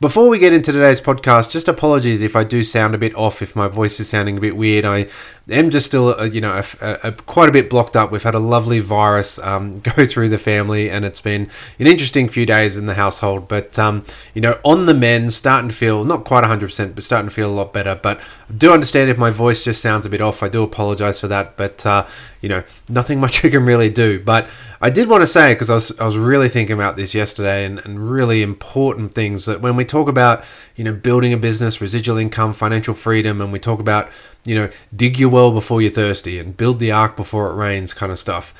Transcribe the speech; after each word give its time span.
before 0.00 0.28
we 0.28 0.38
get 0.38 0.52
into 0.52 0.72
today's 0.72 1.00
podcast, 1.00 1.50
just 1.50 1.66
apologies 1.66 2.22
if 2.22 2.36
I 2.36 2.44
do 2.44 2.62
sound 2.62 2.94
a 2.94 2.98
bit 2.98 3.16
off, 3.16 3.42
if 3.42 3.56
my 3.56 3.66
voice 3.66 3.98
is 3.98 4.08
sounding 4.08 4.38
a 4.38 4.40
bit 4.40 4.56
weird. 4.56 4.84
I 4.84 5.08
am 5.50 5.70
just 5.70 5.86
still, 5.86 6.10
uh, 6.10 6.24
you 6.24 6.40
know, 6.40 6.62
a, 6.80 6.98
a, 7.02 7.12
quite 7.12 7.48
a 7.48 7.52
bit 7.52 7.68
blocked 7.68 7.96
up. 7.96 8.12
We've 8.12 8.22
had 8.22 8.36
a 8.36 8.38
lovely 8.38 8.78
virus 8.78 9.40
um, 9.40 9.80
go 9.96 10.06
through 10.06 10.28
the 10.28 10.38
family, 10.38 10.88
and 10.88 11.04
it's 11.04 11.20
been 11.20 11.50
an 11.80 11.88
interesting 11.88 12.28
few 12.28 12.46
days 12.46 12.76
in 12.76 12.86
the 12.86 12.94
household. 12.94 13.48
But 13.48 13.76
um, 13.76 14.04
you 14.34 14.40
know, 14.40 14.60
on 14.64 14.86
the 14.86 14.94
men, 14.94 15.30
starting 15.30 15.68
to 15.68 15.74
feel 15.74 16.04
not 16.04 16.24
quite 16.24 16.44
100%, 16.44 16.94
but 16.94 17.02
starting 17.02 17.28
to 17.28 17.34
feel 17.34 17.50
a 17.50 17.52
lot 17.52 17.72
better. 17.72 17.98
But 18.00 18.20
I 18.20 18.52
do 18.56 18.72
understand 18.72 19.10
if 19.10 19.18
my 19.18 19.30
voice 19.30 19.64
just 19.64 19.82
sounds 19.82 20.06
a 20.06 20.10
bit 20.10 20.20
off. 20.20 20.44
I 20.44 20.48
do 20.48 20.62
apologize 20.62 21.20
for 21.20 21.26
that. 21.26 21.56
But 21.56 21.84
uh, 21.84 22.06
you 22.40 22.48
know, 22.48 22.62
nothing 22.88 23.20
much 23.20 23.42
you 23.44 23.50
can 23.50 23.64
really 23.64 23.90
do. 23.90 24.20
But 24.20 24.48
I 24.80 24.90
did 24.90 25.08
want 25.08 25.22
to 25.22 25.26
say 25.26 25.54
because 25.54 25.70
I 25.70 25.74
was 25.74 25.98
I 25.98 26.06
was 26.06 26.16
really 26.16 26.48
thinking 26.48 26.74
about 26.74 26.96
this 26.96 27.14
yesterday 27.14 27.64
and, 27.64 27.78
and 27.80 28.10
really 28.10 28.42
important 28.42 29.12
things 29.12 29.46
that 29.46 29.60
when 29.60 29.76
we 29.76 29.84
talk 29.84 30.08
about 30.08 30.44
you 30.76 30.84
know 30.84 30.94
building 30.94 31.32
a 31.32 31.36
business, 31.36 31.80
residual 31.80 32.18
income, 32.18 32.52
financial 32.52 32.94
freedom, 32.94 33.40
and 33.40 33.52
we 33.52 33.58
talk 33.58 33.80
about 33.80 34.10
you 34.44 34.54
know 34.54 34.70
dig 34.94 35.18
your 35.18 35.30
well 35.30 35.52
before 35.52 35.82
you're 35.82 35.90
thirsty 35.90 36.38
and 36.38 36.56
build 36.56 36.78
the 36.78 36.92
ark 36.92 37.16
before 37.16 37.50
it 37.50 37.54
rains 37.54 37.92
kind 37.92 38.12
of 38.12 38.18
stuff. 38.18 38.54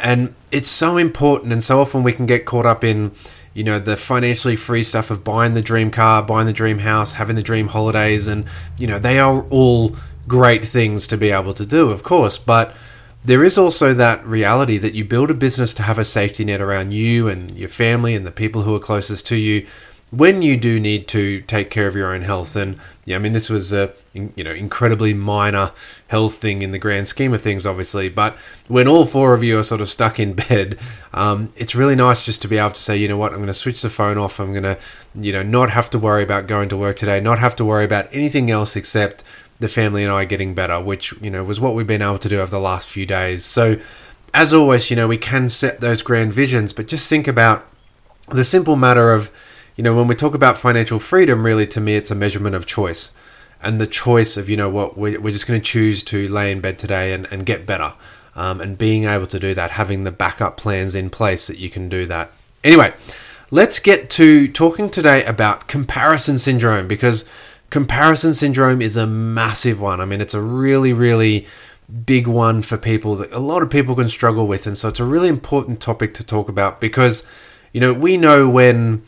And 0.00 0.36
it's 0.52 0.68
so 0.68 0.96
important, 0.96 1.52
and 1.52 1.62
so 1.62 1.80
often 1.80 2.04
we 2.04 2.12
can 2.12 2.26
get 2.26 2.44
caught 2.44 2.66
up 2.66 2.84
in 2.84 3.12
you 3.52 3.64
know 3.64 3.78
the 3.78 3.96
financially 3.96 4.56
free 4.56 4.84
stuff 4.84 5.10
of 5.10 5.24
buying 5.24 5.54
the 5.54 5.62
dream 5.62 5.90
car, 5.90 6.22
buying 6.22 6.46
the 6.46 6.52
dream 6.52 6.78
house, 6.78 7.14
having 7.14 7.36
the 7.36 7.42
dream 7.42 7.68
holidays, 7.68 8.28
and 8.28 8.46
you 8.78 8.86
know 8.86 8.98
they 8.98 9.18
are 9.18 9.44
all 9.50 9.96
great 10.28 10.64
things 10.64 11.06
to 11.08 11.16
be 11.16 11.30
able 11.30 11.54
to 11.54 11.66
do, 11.66 11.90
of 11.90 12.02
course, 12.02 12.38
but 12.38 12.76
there 13.24 13.44
is 13.44 13.58
also 13.58 13.92
that 13.94 14.24
reality 14.24 14.78
that 14.78 14.94
you 14.94 15.04
build 15.04 15.30
a 15.30 15.34
business 15.34 15.74
to 15.74 15.82
have 15.82 15.98
a 15.98 16.04
safety 16.04 16.44
net 16.44 16.60
around 16.60 16.92
you 16.92 17.28
and 17.28 17.54
your 17.56 17.68
family 17.68 18.14
and 18.14 18.26
the 18.26 18.30
people 18.30 18.62
who 18.62 18.74
are 18.74 18.80
closest 18.80 19.26
to 19.26 19.36
you 19.36 19.66
when 20.10 20.40
you 20.40 20.56
do 20.56 20.80
need 20.80 21.06
to 21.06 21.40
take 21.42 21.70
care 21.70 21.86
of 21.86 21.94
your 21.94 22.14
own 22.14 22.22
health. 22.22 22.56
And 22.56 22.78
yeah, 23.04 23.16
I 23.16 23.18
mean, 23.18 23.34
this 23.34 23.50
was 23.50 23.72
a 23.72 23.92
you 24.14 24.42
know 24.42 24.52
incredibly 24.52 25.12
minor 25.12 25.72
health 26.08 26.36
thing 26.36 26.62
in 26.62 26.72
the 26.72 26.78
grand 26.78 27.08
scheme 27.08 27.34
of 27.34 27.42
things, 27.42 27.66
obviously. 27.66 28.08
But 28.08 28.36
when 28.68 28.88
all 28.88 29.04
four 29.04 29.34
of 29.34 29.44
you 29.44 29.58
are 29.58 29.64
sort 29.64 29.80
of 29.80 29.88
stuck 29.88 30.18
in 30.18 30.32
bed, 30.48 30.78
um, 31.12 31.52
it's 31.56 31.74
really 31.74 31.94
nice 31.94 32.24
just 32.24 32.40
to 32.42 32.48
be 32.48 32.58
able 32.58 32.70
to 32.70 32.80
say, 32.80 32.96
you 32.96 33.08
know 33.08 33.18
what, 33.18 33.32
I'm 33.32 33.38
going 33.38 33.48
to 33.48 33.54
switch 33.54 33.82
the 33.82 33.90
phone 33.90 34.16
off. 34.16 34.40
I'm 34.40 34.52
going 34.52 34.62
to 34.62 34.78
you 35.14 35.32
know 35.32 35.42
not 35.42 35.70
have 35.70 35.90
to 35.90 35.98
worry 35.98 36.22
about 36.22 36.46
going 36.46 36.68
to 36.70 36.76
work 36.76 36.96
today, 36.96 37.20
not 37.20 37.38
have 37.38 37.56
to 37.56 37.64
worry 37.64 37.84
about 37.84 38.08
anything 38.12 38.50
else 38.50 38.76
except 38.76 39.24
the 39.60 39.68
family 39.68 40.02
and 40.02 40.12
I 40.12 40.24
getting 40.24 40.54
better, 40.54 40.80
which, 40.80 41.12
you 41.20 41.30
know, 41.30 41.42
was 41.42 41.60
what 41.60 41.74
we've 41.74 41.86
been 41.86 42.02
able 42.02 42.18
to 42.18 42.28
do 42.28 42.40
over 42.40 42.50
the 42.50 42.60
last 42.60 42.88
few 42.88 43.06
days. 43.06 43.44
So, 43.44 43.78
as 44.34 44.52
always, 44.52 44.90
you 44.90 44.96
know, 44.96 45.08
we 45.08 45.16
can 45.16 45.48
set 45.48 45.80
those 45.80 46.02
grand 46.02 46.32
visions, 46.32 46.72
but 46.72 46.86
just 46.86 47.08
think 47.08 47.26
about 47.26 47.66
the 48.28 48.44
simple 48.44 48.76
matter 48.76 49.12
of, 49.12 49.30
you 49.74 49.82
know, 49.82 49.94
when 49.94 50.06
we 50.06 50.14
talk 50.14 50.34
about 50.34 50.58
financial 50.58 50.98
freedom, 50.98 51.44
really 51.44 51.66
to 51.68 51.80
me, 51.80 51.96
it's 51.96 52.10
a 52.10 52.14
measurement 52.14 52.54
of 52.54 52.66
choice. 52.66 53.12
And 53.60 53.80
the 53.80 53.86
choice 53.86 54.36
of, 54.36 54.48
you 54.48 54.56
know 54.56 54.68
what, 54.68 54.96
we're, 54.96 55.18
just 55.30 55.46
going 55.46 55.60
to 55.60 55.64
choose 55.64 56.02
to 56.04 56.28
lay 56.28 56.52
in 56.52 56.60
bed 56.60 56.78
today 56.78 57.12
and, 57.12 57.26
and 57.32 57.44
get 57.44 57.66
better. 57.66 57.94
Um, 58.36 58.60
and 58.60 58.78
being 58.78 59.04
able 59.04 59.26
to 59.26 59.40
do 59.40 59.54
that, 59.54 59.72
having 59.72 60.04
the 60.04 60.12
backup 60.12 60.56
plans 60.56 60.94
in 60.94 61.10
place 61.10 61.48
that 61.48 61.58
you 61.58 61.68
can 61.68 61.88
do 61.88 62.06
that. 62.06 62.30
Anyway, 62.62 62.94
let's 63.50 63.80
get 63.80 64.10
to 64.10 64.46
talking 64.46 64.90
today 64.90 65.24
about 65.24 65.66
comparison 65.66 66.38
syndrome 66.38 66.86
because 66.86 67.24
comparison 67.70 68.34
syndrome 68.34 68.80
is 68.80 68.96
a 68.96 69.06
massive 69.06 69.80
one. 69.80 70.00
I 70.00 70.04
mean, 70.04 70.20
it's 70.20 70.34
a 70.34 70.40
really, 70.40 70.92
really 70.92 71.46
big 72.04 72.26
one 72.26 72.62
for 72.62 72.76
people 72.76 73.16
that 73.16 73.32
a 73.32 73.38
lot 73.38 73.62
of 73.62 73.70
people 73.70 73.94
can 73.94 74.08
struggle 74.08 74.46
with. 74.46 74.66
And 74.66 74.76
so 74.76 74.88
it's 74.88 75.00
a 75.00 75.04
really 75.04 75.28
important 75.28 75.80
topic 75.80 76.14
to 76.14 76.24
talk 76.24 76.48
about 76.48 76.80
because, 76.80 77.24
you 77.72 77.80
know, 77.80 77.92
we 77.92 78.16
know 78.16 78.48
when, 78.48 79.02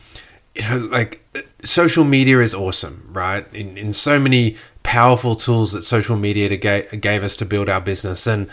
you 0.55 0.63
know, 0.63 0.79
like 0.79 1.23
social 1.63 2.05
media 2.05 2.41
is 2.41 2.55
awesome, 2.55 3.09
right? 3.13 3.47
In, 3.55 3.77
in 3.77 3.93
so 3.93 4.19
many 4.19 4.57
powerful 4.83 5.37
tools 5.37 5.73
that 5.73 5.83
social 5.83 6.17
media 6.17 6.55
gave, 6.57 7.01
gave 7.01 7.23
us 7.23 7.37
to 7.37 7.45
build 7.45 7.69
our 7.69 7.81
business. 7.81 8.27
And, 8.27 8.49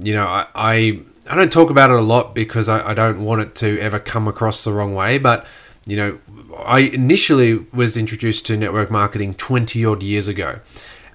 you 0.00 0.14
know, 0.14 0.26
I, 0.26 0.46
I, 0.54 1.00
I 1.28 1.36
don't 1.36 1.52
talk 1.52 1.70
about 1.70 1.90
it 1.90 1.96
a 1.96 2.02
lot 2.02 2.34
because 2.34 2.68
I, 2.68 2.90
I 2.90 2.94
don't 2.94 3.24
want 3.24 3.42
it 3.42 3.54
to 3.56 3.78
ever 3.80 3.98
come 3.98 4.26
across 4.28 4.64
the 4.64 4.72
wrong 4.72 4.94
way, 4.94 5.18
but 5.18 5.46
you 5.86 5.96
know, 5.96 6.18
I 6.58 6.80
initially 6.80 7.58
was 7.72 7.96
introduced 7.96 8.46
to 8.46 8.56
network 8.56 8.90
marketing 8.90 9.34
20 9.34 9.84
odd 9.84 10.02
years 10.02 10.28
ago. 10.28 10.60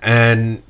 And 0.02 0.62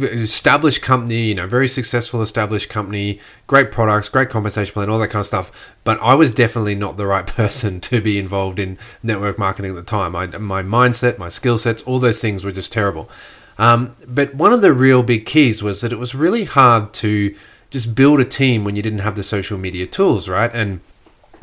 established 0.00 0.80
company, 0.80 1.24
you 1.24 1.34
know, 1.34 1.46
very 1.46 1.68
successful 1.68 2.22
established 2.22 2.70
company, 2.70 3.20
great 3.46 3.70
products, 3.70 4.08
great 4.08 4.30
compensation 4.30 4.72
plan, 4.72 4.88
all 4.88 4.98
that 4.98 5.08
kind 5.08 5.20
of 5.20 5.26
stuff. 5.26 5.76
But 5.84 6.00
I 6.00 6.14
was 6.14 6.30
definitely 6.30 6.74
not 6.74 6.96
the 6.96 7.06
right 7.06 7.26
person 7.38 7.80
to 7.82 8.00
be 8.00 8.18
involved 8.18 8.58
in 8.58 8.78
network 9.02 9.38
marketing 9.38 9.72
at 9.72 9.76
the 9.76 9.82
time. 9.82 10.16
I, 10.16 10.26
my 10.26 10.62
mindset, 10.62 11.18
my 11.18 11.28
skill 11.28 11.58
sets, 11.58 11.82
all 11.82 11.98
those 11.98 12.20
things 12.20 12.44
were 12.44 12.52
just 12.52 12.72
terrible. 12.72 13.10
Um, 13.58 13.94
but 14.08 14.34
one 14.34 14.52
of 14.52 14.62
the 14.62 14.72
real 14.72 15.02
big 15.02 15.26
keys 15.26 15.62
was 15.62 15.82
that 15.82 15.92
it 15.92 15.98
was 15.98 16.14
really 16.14 16.44
hard 16.44 16.94
to 16.94 17.34
just 17.70 17.94
build 17.94 18.20
a 18.20 18.24
team 18.24 18.64
when 18.64 18.76
you 18.76 18.82
didn't 18.82 19.00
have 19.00 19.16
the 19.16 19.22
social 19.22 19.58
media 19.58 19.86
tools, 19.86 20.28
right? 20.28 20.50
And 20.54 20.80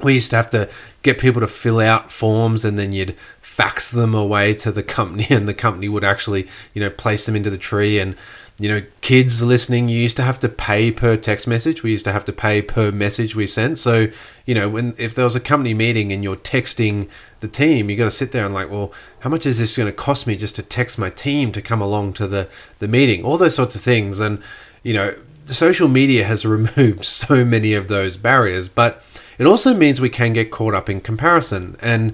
we 0.04 0.16
used 0.16 0.30
to 0.32 0.36
have 0.36 0.50
to 0.52 0.70
get 1.02 1.18
people 1.18 1.42
to 1.42 1.48
fill 1.48 1.80
out 1.80 2.12
forms 2.12 2.66
and 2.66 2.78
then 2.78 2.92
you'd 2.92 3.16
fax 3.42 3.92
them 3.92 4.14
away 4.14 4.54
to 4.54 4.72
the 4.72 4.84
company 4.84 5.28
and 5.30 5.48
the 5.48 5.54
company 5.54 5.90
would 5.90 6.04
actually 6.04 6.48
you 6.74 6.82
know 6.82 6.90
place 6.90 7.26
them 7.26 7.36
into 7.36 7.50
the 7.50 7.58
tree. 7.58 8.00
And 8.00 8.16
you 8.58 8.68
know 8.68 8.82
kids 9.00 9.42
listening 9.42 9.88
you 9.88 9.98
used 9.98 10.18
to 10.18 10.24
have 10.24 10.38
to 10.40 10.50
pay 10.50 10.92
per 10.92 11.16
text 11.16 11.48
message. 11.48 11.82
We 11.82 11.92
used 11.92 12.06
to 12.06 12.12
have 12.12 12.26
to 12.26 12.34
pay 12.34 12.62
per 12.62 12.92
message 12.92 13.36
we 13.36 13.48
sent. 13.48 13.78
So 13.78 14.08
you 14.46 14.56
know 14.56 14.70
when 14.70 14.94
if 14.98 15.16
there 15.16 15.26
was 15.26 15.36
a 15.36 15.40
company 15.40 15.74
meeting 15.74 16.12
and 16.12 16.24
you're 16.24 16.36
texting 16.36 17.10
the 17.40 17.48
team 17.48 17.90
you 17.90 17.96
got 17.96 18.06
to 18.06 18.12
sit 18.12 18.34
there 18.34 18.46
and 18.46 18.54
like 18.54 18.70
well 18.70 18.92
how 19.20 19.30
much 19.30 19.46
is 19.46 19.60
this 19.60 19.78
going 19.78 19.88
to 19.88 19.94
cost 19.94 20.28
me 20.28 20.36
just 20.36 20.56
to 20.56 20.64
text 20.64 21.00
my 21.00 21.10
team 21.10 21.54
to 21.54 21.62
come 21.62 21.82
along 21.82 22.14
to 22.14 22.28
the 22.28 22.50
the 22.80 22.88
meeting? 22.88 23.24
All 23.24 23.38
those 23.38 23.56
sorts 23.56 23.76
of 23.76 23.82
things. 23.82 24.20
And 24.20 24.42
you 24.84 24.94
know 24.94 25.16
social 25.46 25.88
media 25.88 26.24
has 26.24 26.46
removed 26.58 27.04
so 27.04 27.44
many 27.44 27.74
of 27.74 27.88
those 27.88 28.18
barriers. 28.18 28.68
But 28.68 29.02
it 29.40 29.48
also 29.48 29.74
means 29.74 30.00
we 30.00 30.10
can 30.10 30.34
get 30.34 30.52
caught 30.52 30.76
up 30.76 30.90
in 30.90 31.02
comparison 31.02 31.76
and 31.82 32.14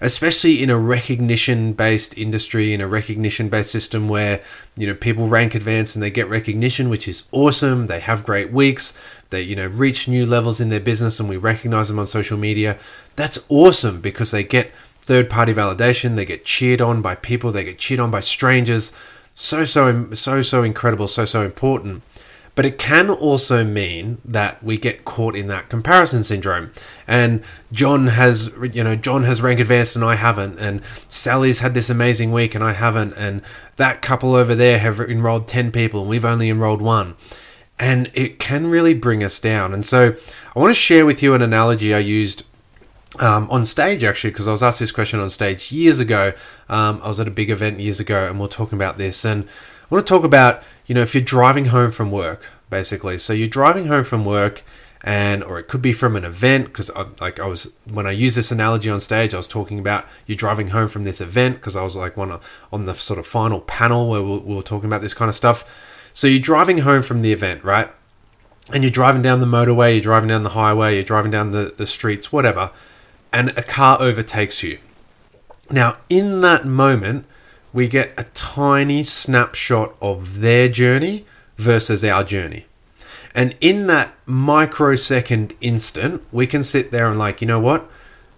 especially 0.00 0.62
in 0.62 0.68
a 0.68 0.76
recognition 0.76 1.72
based 1.72 2.18
industry 2.18 2.74
in 2.74 2.80
a 2.82 2.86
recognition 2.86 3.48
based 3.48 3.70
system 3.70 4.06
where 4.08 4.42
you 4.76 4.86
know 4.86 4.94
people 4.94 5.28
rank 5.28 5.54
advanced 5.54 5.96
and 5.96 6.02
they 6.02 6.10
get 6.10 6.28
recognition 6.28 6.90
which 6.90 7.08
is 7.08 7.24
awesome. 7.32 7.86
They 7.86 8.00
have 8.00 8.26
great 8.26 8.52
weeks. 8.52 8.92
They 9.30 9.40
you 9.40 9.56
know 9.56 9.66
reach 9.66 10.06
new 10.06 10.26
levels 10.26 10.60
in 10.60 10.68
their 10.68 10.80
business 10.80 11.18
and 11.18 11.28
we 11.28 11.38
recognize 11.38 11.88
them 11.88 11.98
on 11.98 12.06
social 12.06 12.36
media. 12.36 12.78
That's 13.16 13.38
awesome 13.48 14.02
because 14.02 14.30
they 14.30 14.44
get 14.44 14.72
third 15.00 15.30
party 15.30 15.54
validation. 15.54 16.16
They 16.16 16.26
get 16.26 16.44
cheered 16.44 16.82
on 16.82 17.00
by 17.00 17.14
people. 17.14 17.50
They 17.50 17.64
get 17.64 17.78
cheered 17.78 18.00
on 18.00 18.10
by 18.10 18.20
strangers. 18.20 18.92
So 19.34 19.64
so 19.64 20.12
so 20.12 20.42
so 20.42 20.62
incredible. 20.62 21.08
So 21.08 21.24
so 21.24 21.42
important 21.42 22.02
but 22.54 22.64
it 22.64 22.78
can 22.78 23.10
also 23.10 23.64
mean 23.64 24.18
that 24.24 24.62
we 24.62 24.78
get 24.78 25.04
caught 25.04 25.34
in 25.34 25.48
that 25.48 25.68
comparison 25.68 26.22
syndrome. 26.22 26.70
And 27.06 27.42
John 27.72 28.08
has, 28.08 28.52
you 28.72 28.84
know, 28.84 28.94
John 28.94 29.24
has 29.24 29.42
rank 29.42 29.58
advanced 29.58 29.96
and 29.96 30.04
I 30.04 30.14
haven't. 30.14 30.58
And 30.58 30.84
Sally's 31.08 31.60
had 31.60 31.74
this 31.74 31.90
amazing 31.90 32.30
week 32.30 32.54
and 32.54 32.62
I 32.62 32.72
haven't. 32.72 33.14
And 33.14 33.42
that 33.76 34.02
couple 34.02 34.34
over 34.34 34.54
there 34.54 34.78
have 34.78 35.00
enrolled 35.00 35.48
10 35.48 35.72
people 35.72 36.00
and 36.00 36.08
we've 36.08 36.24
only 36.24 36.48
enrolled 36.48 36.80
one. 36.80 37.16
And 37.78 38.08
it 38.14 38.38
can 38.38 38.68
really 38.68 38.94
bring 38.94 39.24
us 39.24 39.40
down. 39.40 39.74
And 39.74 39.84
so 39.84 40.14
I 40.54 40.58
want 40.58 40.70
to 40.70 40.76
share 40.76 41.04
with 41.04 41.24
you 41.24 41.34
an 41.34 41.42
analogy 41.42 41.92
I 41.92 41.98
used 41.98 42.44
um, 43.18 43.48
on 43.50 43.64
stage 43.64 44.02
actually 44.02 44.30
because 44.30 44.48
I 44.48 44.52
was 44.52 44.62
asked 44.62 44.80
this 44.80 44.92
question 44.92 45.18
on 45.18 45.30
stage 45.30 45.72
years 45.72 45.98
ago. 45.98 46.32
Um, 46.68 47.00
I 47.02 47.08
was 47.08 47.18
at 47.18 47.26
a 47.26 47.32
big 47.32 47.50
event 47.50 47.80
years 47.80 47.98
ago 47.98 48.26
and 48.26 48.38
we 48.38 48.44
are 48.44 48.48
talking 48.48 48.78
about 48.78 48.96
this. 48.96 49.24
And 49.24 49.48
I 49.90 49.94
want 49.94 50.06
to 50.06 50.12
talk 50.12 50.24
about 50.24 50.62
you 50.86 50.94
know, 50.94 51.02
if 51.02 51.14
you're 51.14 51.24
driving 51.24 51.66
home 51.66 51.90
from 51.90 52.10
work, 52.10 52.48
basically. 52.70 53.18
So 53.18 53.32
you're 53.32 53.48
driving 53.48 53.86
home 53.86 54.04
from 54.04 54.24
work, 54.24 54.62
and 55.02 55.42
or 55.42 55.58
it 55.58 55.68
could 55.68 55.82
be 55.82 55.92
from 55.92 56.16
an 56.16 56.24
event 56.24 56.66
because 56.66 56.90
like 57.20 57.38
I 57.38 57.46
was 57.46 57.72
when 57.90 58.06
I 58.06 58.10
used 58.10 58.36
this 58.36 58.50
analogy 58.50 58.90
on 58.90 59.00
stage, 59.00 59.34
I 59.34 59.36
was 59.36 59.46
talking 59.46 59.78
about 59.78 60.06
you're 60.26 60.36
driving 60.36 60.68
home 60.68 60.88
from 60.88 61.04
this 61.04 61.20
event 61.20 61.56
because 61.56 61.76
I 61.76 61.82
was 61.82 61.96
like 61.96 62.16
one 62.16 62.38
on 62.72 62.84
the 62.84 62.94
sort 62.94 63.18
of 63.18 63.26
final 63.26 63.60
panel 63.60 64.08
where 64.08 64.22
we 64.22 64.38
we 64.38 64.54
were 64.54 64.62
talking 64.62 64.88
about 64.88 65.02
this 65.02 65.14
kind 65.14 65.28
of 65.28 65.34
stuff. 65.34 65.64
So 66.12 66.26
you're 66.26 66.40
driving 66.40 66.78
home 66.78 67.02
from 67.02 67.22
the 67.22 67.32
event, 67.32 67.64
right? 67.64 67.90
And 68.72 68.82
you're 68.82 68.90
driving 68.90 69.20
down 69.20 69.40
the 69.40 69.46
motorway, 69.46 69.92
you're 69.92 70.00
driving 70.00 70.28
down 70.28 70.42
the 70.42 70.50
highway, 70.50 70.94
you're 70.94 71.04
driving 71.04 71.30
down 71.30 71.50
the, 71.50 71.74
the 71.76 71.86
streets, 71.86 72.32
whatever, 72.32 72.70
and 73.30 73.50
a 73.58 73.62
car 73.62 74.00
overtakes 74.00 74.62
you. 74.62 74.78
Now, 75.70 75.98
in 76.08 76.40
that 76.40 76.64
moment, 76.64 77.26
we 77.74 77.88
get 77.88 78.14
a 78.16 78.24
tiny 78.32 79.02
snapshot 79.02 79.94
of 80.00 80.40
their 80.40 80.68
journey 80.68 81.26
versus 81.56 82.04
our 82.04 82.24
journey. 82.24 82.64
And 83.34 83.56
in 83.60 83.88
that 83.88 84.14
microsecond 84.26 85.54
instant, 85.60 86.22
we 86.30 86.46
can 86.46 86.62
sit 86.62 86.92
there 86.92 87.08
and, 87.08 87.18
like, 87.18 87.40
you 87.40 87.48
know 87.48 87.58
what? 87.58 87.90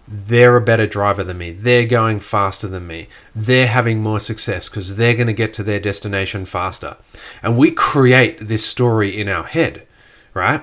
They're 0.07 0.57
a 0.57 0.61
better 0.61 0.87
driver 0.87 1.23
than 1.23 1.37
me. 1.37 1.51
They're 1.51 1.85
going 1.85 2.19
faster 2.19 2.67
than 2.67 2.87
me. 2.87 3.09
They're 3.35 3.67
having 3.67 4.01
more 4.01 4.19
success 4.19 4.69
because 4.69 4.95
they're 4.95 5.13
going 5.13 5.27
to 5.27 5.33
get 5.33 5.53
to 5.55 5.63
their 5.63 5.79
destination 5.79 6.45
faster. 6.45 6.97
And 7.43 7.57
we 7.57 7.69
create 7.71 8.39
this 8.39 8.65
story 8.65 9.15
in 9.15 9.29
our 9.29 9.43
head, 9.43 9.85
right? 10.33 10.61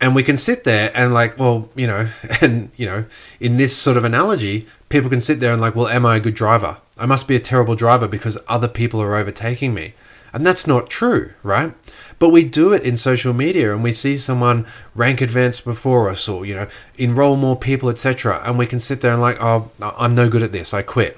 And 0.00 0.14
we 0.14 0.22
can 0.22 0.36
sit 0.36 0.64
there 0.64 0.92
and, 0.94 1.12
like, 1.12 1.38
well, 1.38 1.70
you 1.74 1.86
know, 1.86 2.08
and, 2.40 2.70
you 2.76 2.86
know, 2.86 3.04
in 3.40 3.56
this 3.56 3.76
sort 3.76 3.96
of 3.96 4.04
analogy, 4.04 4.66
people 4.88 5.10
can 5.10 5.20
sit 5.20 5.40
there 5.40 5.52
and, 5.52 5.60
like, 5.60 5.74
well, 5.74 5.88
am 5.88 6.06
I 6.06 6.16
a 6.16 6.20
good 6.20 6.34
driver? 6.34 6.78
I 6.98 7.06
must 7.06 7.28
be 7.28 7.36
a 7.36 7.40
terrible 7.40 7.74
driver 7.74 8.08
because 8.08 8.38
other 8.48 8.68
people 8.68 9.00
are 9.02 9.16
overtaking 9.16 9.74
me. 9.74 9.94
And 10.32 10.44
that's 10.44 10.66
not 10.66 10.90
true, 10.90 11.32
right? 11.42 11.74
But 12.18 12.30
we 12.30 12.44
do 12.44 12.72
it 12.72 12.82
in 12.82 12.96
social 12.96 13.32
media 13.32 13.72
and 13.72 13.82
we 13.82 13.92
see 13.92 14.16
someone 14.16 14.66
rank 14.94 15.20
advance 15.20 15.60
before 15.60 16.10
us 16.10 16.28
or, 16.28 16.44
you 16.44 16.54
know, 16.54 16.68
enroll 16.96 17.36
more 17.36 17.56
people, 17.56 17.88
etc. 17.88 18.42
And 18.44 18.58
we 18.58 18.66
can 18.66 18.80
sit 18.80 19.00
there 19.00 19.12
and 19.12 19.22
like, 19.22 19.38
oh, 19.40 19.70
I'm 19.80 20.14
no 20.14 20.28
good 20.28 20.42
at 20.42 20.52
this, 20.52 20.74
I 20.74 20.82
quit. 20.82 21.16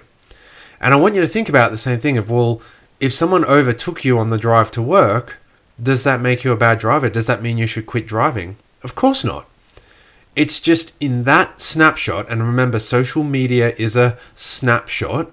And 0.81 0.94
I 0.94 0.97
want 0.97 1.15
you 1.15 1.21
to 1.21 1.27
think 1.27 1.49
about 1.49 1.71
the 1.71 1.77
same 1.77 1.99
thing 1.99 2.19
of, 2.19 2.31
well, 2.31 2.62
if 3.00 3.12
someone 3.12 3.44
overtook 3.44 4.05
you 4.05 4.19
on 4.19 4.31
the 4.31 4.38
drive 4.38 4.71
to 4.73 4.82
work, 4.82 5.38
does 5.82 6.05
that 6.05 6.21
make 6.21 6.44
you 6.44 6.53
a 6.53 6.56
bad 6.56 6.79
driver? 6.79 7.09
Does 7.09 7.27
that 7.27 7.43
mean 7.43 7.59
you 7.59 7.67
should 7.67 7.87
quit 7.87 8.06
driving? 8.06 8.56
Of 8.82 8.94
course 8.94 9.25
not. 9.25 9.47
It's 10.37 10.61
just 10.61 10.94
in 11.00 11.25
that 11.25 11.61
snapshot, 11.61 12.31
and 12.31 12.43
remember, 12.43 12.79
social 12.79 13.25
media 13.25 13.75
is 13.77 13.97
a 13.97 14.17
snapshot. 14.35 15.31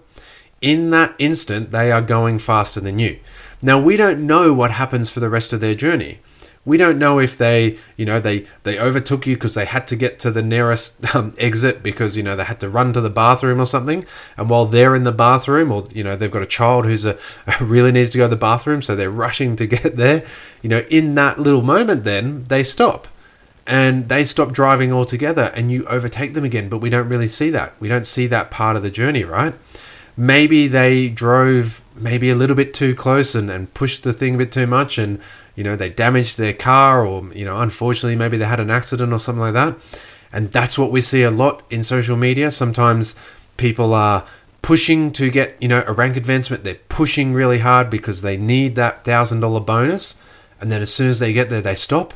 In 0.59 0.89
that 0.89 1.13
instant, 1.19 1.71
they 1.71 1.91
are 1.91 2.01
going 2.01 2.39
faster 2.39 2.81
than 2.81 2.97
you. 2.97 3.19
Now 3.61 3.79
we 3.79 3.95
don't 3.95 4.25
know 4.25 4.53
what 4.53 4.71
happens 4.71 5.09
for 5.11 5.19
the 5.19 5.29
rest 5.29 5.53
of 5.53 5.61
their 5.61 5.75
journey. 5.75 6.19
We 6.65 6.77
don't 6.77 6.99
know 6.99 7.19
if 7.19 7.37
they, 7.37 7.77
you 7.95 8.05
know, 8.05 8.19
they 8.19 8.45
they 8.63 8.77
overtook 8.77 9.25
you 9.25 9.35
because 9.35 9.53
they 9.53 9.65
had 9.65 9.87
to 9.87 9.95
get 9.95 10.19
to 10.19 10.31
the 10.31 10.41
nearest 10.41 11.15
um, 11.15 11.33
exit 11.37 11.83
because 11.83 12.17
you 12.17 12.23
know 12.23 12.35
they 12.35 12.43
had 12.43 12.59
to 12.59 12.69
run 12.69 12.91
to 12.93 13.01
the 13.01 13.09
bathroom 13.09 13.61
or 13.61 13.65
something. 13.67 14.03
And 14.35 14.49
while 14.49 14.65
they're 14.65 14.95
in 14.95 15.03
the 15.03 15.11
bathroom, 15.11 15.71
or 15.71 15.85
you 15.93 16.03
know 16.03 16.15
they've 16.15 16.31
got 16.31 16.41
a 16.41 16.47
child 16.47 16.85
who's 16.85 17.05
a 17.05 17.17
really 17.61 17.91
needs 17.91 18.09
to 18.09 18.17
go 18.17 18.25
to 18.25 18.29
the 18.29 18.35
bathroom, 18.35 18.81
so 18.81 18.95
they're 18.95 19.11
rushing 19.11 19.55
to 19.57 19.67
get 19.67 19.95
there. 19.95 20.25
You 20.63 20.69
know, 20.69 20.83
in 20.89 21.15
that 21.15 21.39
little 21.39 21.63
moment, 21.63 22.03
then 22.03 22.43
they 22.45 22.63
stop 22.63 23.07
and 23.67 24.07
they 24.07 24.23
stop 24.23 24.53
driving 24.53 24.93
altogether 24.93 25.51
and 25.53 25.69
you 25.69 25.85
overtake 25.85 26.33
them 26.33 26.45
again. 26.45 26.69
But 26.69 26.77
we 26.77 26.89
don't 26.89 27.09
really 27.09 27.27
see 27.27 27.49
that. 27.51 27.73
We 27.79 27.89
don't 27.89 28.07
see 28.07 28.25
that 28.27 28.49
part 28.49 28.77
of 28.77 28.83
the 28.83 28.89
journey 28.89 29.23
right? 29.23 29.53
Maybe 30.15 30.67
they 30.67 31.09
drove 31.09 31.81
maybe 31.99 32.29
a 32.29 32.35
little 32.35 32.55
bit 32.55 32.73
too 32.73 32.95
close 32.95 33.35
and, 33.35 33.51
and 33.51 33.71
pushed 33.73 34.03
the 34.03 34.13
thing 34.13 34.35
a 34.35 34.37
bit 34.39 34.51
too 34.51 34.65
much 34.65 34.97
and 34.97 35.19
you 35.55 35.63
know 35.63 35.75
they 35.75 35.89
damaged 35.89 36.37
their 36.37 36.53
car 36.53 37.05
or 37.05 37.31
you 37.33 37.45
know 37.45 37.59
unfortunately 37.59 38.15
maybe 38.15 38.37
they 38.37 38.45
had 38.45 38.59
an 38.59 38.71
accident 38.71 39.11
or 39.11 39.19
something 39.19 39.41
like 39.41 39.53
that. 39.53 39.75
And 40.31 40.51
that's 40.51 40.77
what 40.77 40.91
we 40.91 41.01
see 41.01 41.23
a 41.23 41.31
lot 41.31 41.63
in 41.69 41.83
social 41.83 42.17
media. 42.17 42.51
Sometimes 42.51 43.15
people 43.57 43.93
are 43.93 44.25
pushing 44.61 45.11
to 45.13 45.29
get 45.29 45.55
you 45.61 45.67
know 45.67 45.83
a 45.85 45.93
rank 45.93 46.15
advancement. 46.15 46.63
They're 46.63 46.75
pushing 46.89 47.33
really 47.33 47.59
hard 47.59 47.89
because 47.89 48.21
they 48.21 48.37
need 48.37 48.75
that 48.75 49.03
thousand 49.03 49.41
dollar 49.41 49.59
bonus. 49.59 50.15
And 50.59 50.71
then 50.71 50.81
as 50.81 50.91
soon 50.91 51.09
as 51.09 51.19
they 51.19 51.33
get 51.33 51.49
there 51.49 51.61
they 51.61 51.75
stop 51.75 52.13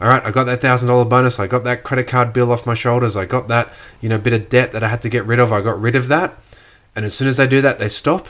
all 0.00 0.08
right 0.08 0.24
i 0.24 0.30
got 0.30 0.44
that 0.44 0.60
thousand 0.60 0.88
dollar 0.88 1.04
bonus 1.04 1.38
i 1.38 1.46
got 1.46 1.64
that 1.64 1.84
credit 1.84 2.06
card 2.06 2.32
bill 2.32 2.52
off 2.52 2.66
my 2.66 2.74
shoulders 2.74 3.16
i 3.16 3.24
got 3.24 3.48
that 3.48 3.72
you 4.00 4.08
know 4.08 4.18
bit 4.18 4.32
of 4.32 4.48
debt 4.48 4.72
that 4.72 4.82
i 4.82 4.88
had 4.88 5.02
to 5.02 5.08
get 5.08 5.24
rid 5.24 5.38
of 5.38 5.52
i 5.52 5.60
got 5.60 5.80
rid 5.80 5.96
of 5.96 6.08
that 6.08 6.38
and 6.98 7.04
as 7.04 7.14
soon 7.14 7.28
as 7.28 7.36
they 7.36 7.46
do 7.46 7.60
that, 7.60 7.78
they 7.78 7.88
stop. 7.88 8.26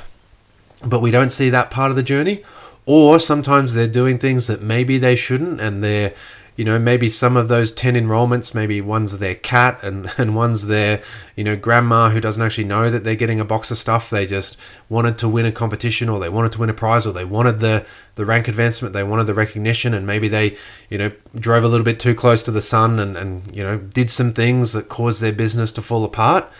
But 0.85 1.01
we 1.01 1.11
don't 1.11 1.31
see 1.31 1.49
that 1.49 1.71
part 1.71 1.91
of 1.91 1.97
the 1.97 2.03
journey. 2.03 2.43
Or 2.85 3.19
sometimes 3.19 3.73
they're 3.73 3.89
doing 3.89 4.19
things 4.19 4.47
that 4.47 4.61
maybe 4.61 4.99
they 4.99 5.17
shouldn't, 5.17 5.59
and 5.59 5.83
they're, 5.83 6.13
you 6.59 6.65
know, 6.65 6.77
maybe 6.77 7.09
some 7.09 7.37
of 7.37 7.47
those 7.47 7.71
10 7.71 7.95
enrollments, 7.95 8.53
maybe 8.53 8.81
one's 8.81 9.19
their 9.19 9.37
cat 9.37 9.79
and, 9.85 10.11
and 10.19 10.35
one's 10.35 10.67
their, 10.67 11.01
you 11.37 11.45
know, 11.45 11.55
grandma 11.55 12.11
who 12.11 12.21
doesn't 12.21 12.43
actually 12.43 12.65
know 12.65 12.91
that 12.91 13.05
they're 13.05 13.15
getting 13.15 13.39
a 13.39 13.45
box 13.45 13.71
of 13.71 13.79
stuff. 13.79 14.11
They 14.11 14.27
just 14.27 14.59
wanted 14.89 15.19
to 15.19 15.29
win 15.29 15.47
a 15.47 15.53
competition 15.53 16.09
or 16.09 16.19
they 16.19 16.29
wanted 16.29 16.51
to 16.53 16.59
win 16.59 16.69
a 16.69 16.75
prize 16.75 17.07
or 17.07 17.13
they 17.13 17.25
wanted 17.25 17.61
the, 17.61 17.87
the 18.17 18.27
rank 18.27 18.49
advancement, 18.49 18.93
they 18.93 19.05
wanted 19.05 19.29
the 19.29 19.35
recognition, 19.35 19.95
and 19.95 20.05
maybe 20.05 20.27
they, 20.27 20.57
you 20.91 20.99
know, 20.99 21.13
drove 21.37 21.63
a 21.63 21.69
little 21.69 21.85
bit 21.85 22.01
too 22.01 22.17
close 22.17 22.43
to 22.43 22.51
the 22.51 22.61
sun 22.61 22.99
and, 22.99 23.17
and 23.17 23.55
you 23.55 23.63
know, 23.63 23.79
did 23.79 24.11
some 24.11 24.33
things 24.33 24.73
that 24.73 24.89
caused 24.89 25.23
their 25.23 25.33
business 25.33 25.71
to 25.73 25.81
fall 25.81 26.03
apart. 26.03 26.51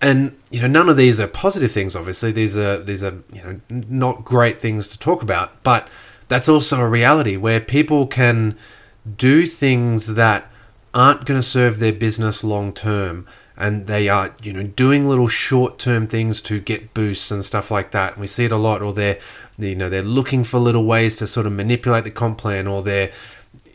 And 0.00 0.36
you 0.50 0.60
know 0.60 0.66
none 0.66 0.90
of 0.90 0.98
these 0.98 1.18
are 1.18 1.28
positive 1.28 1.72
things 1.72 1.96
obviously. 1.96 2.30
These 2.30 2.58
are 2.58 2.82
these 2.82 3.02
are 3.02 3.22
you 3.32 3.42
know 3.42 3.60
not 3.70 4.22
great 4.22 4.60
things 4.60 4.86
to 4.88 4.98
talk 4.98 5.22
about. 5.22 5.62
But 5.62 5.88
that's 6.28 6.48
also 6.48 6.80
a 6.80 6.88
reality 6.88 7.38
where 7.38 7.60
people 7.60 8.06
can 8.06 8.58
do 9.16 9.46
things 9.46 10.14
that 10.14 10.50
aren't 10.92 11.24
going 11.24 11.38
to 11.38 11.46
serve 11.46 11.78
their 11.78 11.92
business 11.92 12.44
long 12.44 12.72
term 12.72 13.26
and 13.56 13.86
they 13.86 14.08
are 14.08 14.34
you 14.42 14.52
know 14.52 14.62
doing 14.62 15.08
little 15.08 15.28
short 15.28 15.78
term 15.78 16.06
things 16.06 16.40
to 16.40 16.60
get 16.60 16.94
boosts 16.94 17.30
and 17.30 17.44
stuff 17.44 17.70
like 17.70 17.90
that 17.90 18.12
and 18.12 18.20
we 18.20 18.26
see 18.26 18.44
it 18.44 18.52
a 18.52 18.56
lot 18.56 18.82
or 18.82 18.92
they're 18.92 19.18
you 19.58 19.74
know 19.74 19.88
they're 19.88 20.02
looking 20.02 20.42
for 20.42 20.58
little 20.58 20.86
ways 20.86 21.16
to 21.16 21.26
sort 21.26 21.46
of 21.46 21.52
manipulate 21.52 22.04
the 22.04 22.10
comp 22.10 22.38
plan 22.38 22.66
or 22.66 22.82
they're 22.82 23.12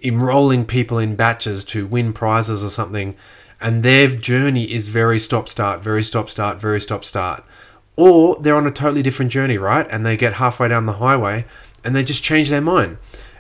enrolling 0.01 0.65
people 0.65 0.97
in 0.97 1.15
batches 1.15 1.63
to 1.63 1.85
win 1.85 2.11
prizes 2.11 2.63
or 2.63 2.69
something 2.69 3.15
and 3.61 3.83
their 3.83 4.07
journey 4.07 4.71
is 4.71 4.87
very 4.87 5.19
stop 5.19 5.49
start, 5.49 5.81
very 5.81 6.01
stop 6.01 6.29
start, 6.29 6.61
very 6.61 6.79
stop 6.79 7.03
start. 7.03 7.43
Or 7.95 8.37
they're 8.39 8.55
on 8.55 8.67
a 8.67 8.71
totally 8.71 9.03
different 9.03 9.31
journey, 9.31 9.57
right? 9.57 9.85
And 9.89 10.05
they 10.05 10.15
get 10.15 10.33
halfway 10.33 10.69
down 10.69 10.85
the 10.85 10.93
highway 10.93 11.45
and 11.83 11.95
they 11.95 12.03
just 12.03 12.23
change 12.23 12.49
their 12.49 12.61
mind 12.61 12.97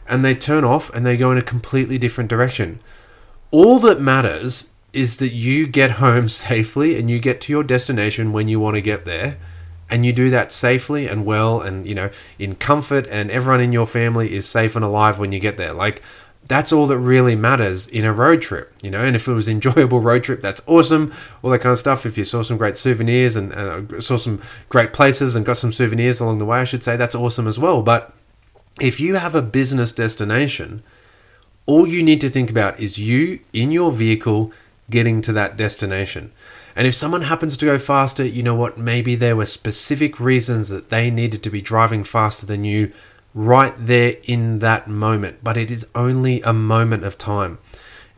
and 0.09 0.25
they 0.25 0.35
turn 0.35 0.63
off 0.63 0.89
and 0.93 1.05
they 1.05 1.17
go 1.17 1.31
in 1.31 1.37
a 1.37 1.43
completely 1.43 1.97
different 1.97 2.29
direction. 2.29 2.79
All 3.51 3.79
that 3.79 3.99
matters 3.99 4.71
is 4.91 5.17
that 5.17 5.33
you 5.33 5.67
get 5.67 5.91
home 5.91 6.29
safely 6.47 6.97
and 6.97 7.09
you 7.09 7.19
get 7.19 7.41
to 7.41 7.53
your 7.53 7.63
destination 7.63 8.33
when 8.33 8.47
you 8.47 8.59
want 8.59 8.75
to 8.75 8.81
get 8.81 9.05
there 9.05 9.37
and 9.89 10.05
you 10.05 10.13
do 10.13 10.29
that 10.29 10.51
safely 10.51 11.07
and 11.07 11.25
well 11.25 11.61
and 11.61 11.87
you 11.87 11.95
know 11.95 12.09
in 12.37 12.55
comfort 12.55 13.07
and 13.07 13.31
everyone 13.31 13.59
in 13.59 13.71
your 13.71 13.87
family 13.87 14.35
is 14.35 14.47
safe 14.47 14.75
and 14.75 14.85
alive 14.85 15.17
when 15.17 15.31
you 15.31 15.39
get 15.39 15.57
there 15.57 15.73
like 15.73 16.03
that's 16.49 16.73
all 16.73 16.87
that 16.87 16.97
really 16.97 17.35
matters 17.35 17.85
in 17.87 18.03
a 18.03 18.11
road 18.11 18.41
trip, 18.41 18.73
you 18.81 18.89
know. 18.89 19.01
And 19.01 19.15
if 19.15 19.27
it 19.27 19.33
was 19.33 19.47
enjoyable 19.49 20.01
road 20.01 20.23
trip, 20.23 20.41
that's 20.41 20.61
awesome. 20.65 21.13
All 21.41 21.51
that 21.51 21.59
kind 21.59 21.71
of 21.71 21.77
stuff. 21.77 22.05
If 22.05 22.17
you 22.17 22.25
saw 22.25 22.41
some 22.41 22.57
great 22.57 22.75
souvenirs 22.75 23.35
and, 23.35 23.53
and 23.53 23.93
uh, 23.93 24.01
saw 24.01 24.17
some 24.17 24.41
great 24.67 24.91
places 24.91 25.35
and 25.35 25.45
got 25.45 25.57
some 25.57 25.71
souvenirs 25.71 26.19
along 26.19 26.39
the 26.39 26.45
way, 26.45 26.59
I 26.59 26.63
should 26.63 26.83
say 26.83 26.97
that's 26.97 27.15
awesome 27.15 27.47
as 27.47 27.59
well. 27.59 27.83
But 27.83 28.13
if 28.81 28.99
you 28.99 29.15
have 29.15 29.35
a 29.35 29.41
business 29.41 29.91
destination, 29.91 30.83
all 31.65 31.87
you 31.87 32.01
need 32.01 32.21
to 32.21 32.29
think 32.29 32.49
about 32.49 32.79
is 32.79 32.97
you 32.97 33.39
in 33.53 33.71
your 33.71 33.91
vehicle 33.91 34.51
getting 34.89 35.21
to 35.21 35.33
that 35.33 35.55
destination. 35.55 36.31
And 36.75 36.87
if 36.87 36.95
someone 36.95 37.23
happens 37.23 37.57
to 37.57 37.65
go 37.65 37.77
faster, 37.77 38.25
you 38.25 38.41
know 38.41 38.55
what? 38.55 38.77
Maybe 38.77 39.15
there 39.15 39.35
were 39.35 39.45
specific 39.45 40.19
reasons 40.19 40.69
that 40.69 40.89
they 40.89 41.11
needed 41.11 41.43
to 41.43 41.49
be 41.49 41.61
driving 41.61 42.03
faster 42.03 42.45
than 42.45 42.63
you 42.63 42.91
right 43.33 43.73
there 43.77 44.15
in 44.23 44.59
that 44.59 44.87
moment, 44.87 45.39
but 45.43 45.57
it 45.57 45.69
is 45.69 45.85
only 45.93 46.41
a 46.41 46.53
moment 46.53 47.03
of 47.03 47.17
time. 47.17 47.59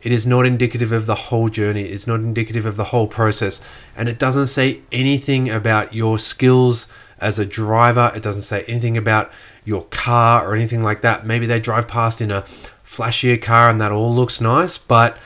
It 0.00 0.12
is 0.12 0.26
not 0.26 0.46
indicative 0.46 0.90
of 0.90 1.06
the 1.06 1.14
whole 1.14 1.48
journey, 1.48 1.84
it 1.84 1.90
is 1.90 2.06
not 2.06 2.20
indicative 2.20 2.66
of 2.66 2.76
the 2.76 2.84
whole 2.84 3.06
process, 3.06 3.60
and 3.96 4.08
it 4.08 4.18
doesn't 4.18 4.48
say 4.48 4.80
anything 4.90 5.48
about 5.50 5.94
your 5.94 6.18
skills 6.18 6.88
as 7.20 7.38
a 7.38 7.46
driver, 7.46 8.10
it 8.14 8.22
doesn't 8.22 8.42
say 8.42 8.64
anything 8.66 8.96
about 8.96 9.30
your 9.64 9.84
car 9.84 10.46
or 10.46 10.54
anything 10.54 10.82
like 10.82 11.02
that. 11.02 11.26
Maybe 11.26 11.46
they 11.46 11.60
drive 11.60 11.88
past 11.88 12.20
in 12.20 12.30
a 12.30 12.42
flashier 12.84 13.40
car 13.40 13.68
and 13.70 13.80
that 13.80 13.92
all 13.92 14.14
looks 14.14 14.40
nice, 14.40 14.78
but 14.78 15.16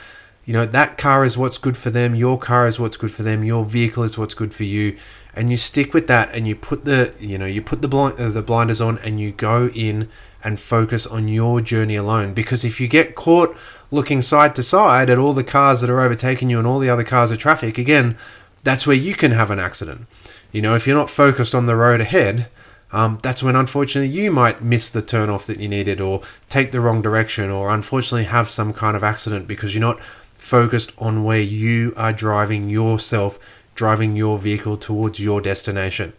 you 0.46 0.52
know 0.52 0.64
that 0.64 0.96
car 0.96 1.24
is 1.24 1.36
what's 1.36 1.58
good 1.58 1.76
for 1.76 1.90
them 1.90 2.14
your 2.14 2.38
car 2.38 2.66
is 2.66 2.78
what's 2.80 2.96
good 2.96 3.10
for 3.10 3.24
them 3.24 3.44
your 3.44 3.64
vehicle 3.64 4.04
is 4.04 4.16
what's 4.16 4.32
good 4.32 4.54
for 4.54 4.62
you 4.62 4.96
and 5.34 5.50
you 5.50 5.56
stick 5.56 5.92
with 5.92 6.06
that 6.06 6.32
and 6.32 6.48
you 6.48 6.54
put 6.54 6.84
the 6.84 7.12
you 7.18 7.36
know 7.36 7.44
you 7.44 7.60
put 7.60 7.82
the 7.82 7.88
blind 7.88 8.18
uh, 8.18 8.30
the 8.30 8.42
blinders 8.42 8.80
on 8.80 8.96
and 8.98 9.20
you 9.20 9.32
go 9.32 9.68
in 9.74 10.08
and 10.42 10.58
focus 10.60 11.06
on 11.06 11.28
your 11.28 11.60
journey 11.60 11.96
alone 11.96 12.32
because 12.32 12.64
if 12.64 12.80
you 12.80 12.86
get 12.86 13.16
caught 13.16 13.54
looking 13.90 14.22
side 14.22 14.54
to 14.54 14.62
side 14.62 15.10
at 15.10 15.18
all 15.18 15.32
the 15.32 15.44
cars 15.44 15.80
that 15.80 15.90
are 15.90 16.00
overtaking 16.00 16.48
you 16.48 16.58
and 16.58 16.66
all 16.66 16.78
the 16.78 16.88
other 16.88 17.04
cars 17.04 17.30
of 17.32 17.38
traffic 17.38 17.76
again 17.76 18.16
that's 18.62 18.86
where 18.86 18.96
you 18.96 19.14
can 19.14 19.32
have 19.32 19.50
an 19.50 19.58
accident 19.58 20.06
you 20.52 20.62
know 20.62 20.76
if 20.76 20.86
you're 20.86 20.96
not 20.96 21.10
focused 21.10 21.54
on 21.54 21.66
the 21.66 21.76
road 21.76 22.00
ahead 22.00 22.48
um, 22.92 23.18
that's 23.22 23.42
when 23.42 23.56
unfortunately 23.56 24.14
you 24.14 24.30
might 24.30 24.62
miss 24.62 24.90
the 24.90 25.02
turn 25.02 25.28
off 25.28 25.46
that 25.46 25.58
you 25.58 25.68
needed 25.68 26.00
or 26.00 26.22
take 26.48 26.70
the 26.70 26.80
wrong 26.80 27.02
direction 27.02 27.50
or 27.50 27.70
unfortunately 27.70 28.24
have 28.24 28.48
some 28.48 28.72
kind 28.72 28.96
of 28.96 29.02
accident 29.02 29.48
because 29.48 29.74
you're 29.74 29.80
not 29.80 30.00
focused 30.34 30.92
on 30.98 31.24
where 31.24 31.40
you 31.40 31.92
are 31.96 32.12
driving 32.12 32.70
yourself, 32.70 33.38
driving 33.74 34.14
your 34.14 34.38
vehicle 34.38 34.76
towards 34.76 35.18
your 35.18 35.40
destination. 35.40 36.12